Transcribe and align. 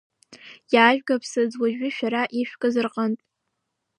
Иаажәг 0.73 1.07
аԥсыӡ 1.15 1.51
уажәы 1.61 1.89
шәара 1.95 2.23
ишәкыз 2.39 2.75
рҟынтә. 2.85 3.23